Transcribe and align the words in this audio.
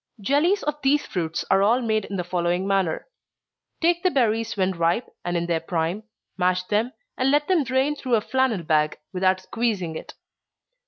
_Jellies 0.25 0.63
of 0.63 0.81
these 0.81 1.05
fruits 1.05 1.45
are 1.51 1.61
all 1.61 1.79
made 1.79 2.05
in 2.05 2.15
the 2.15 2.23
following 2.23 2.65
manner: 2.67 3.07
Take 3.81 4.01
the 4.01 4.09
berries 4.09 4.57
when 4.57 4.71
ripe, 4.71 5.05
and 5.23 5.37
in 5.37 5.45
their 5.45 5.59
prime, 5.59 6.01
mash 6.37 6.63
them, 6.63 6.93
and 7.19 7.29
let 7.29 7.47
them 7.47 7.63
drain 7.63 7.95
through 7.95 8.15
a 8.15 8.21
flannel 8.21 8.63
bag, 8.63 8.97
without 9.13 9.41
squeezing 9.41 9.95
it. 9.95 10.15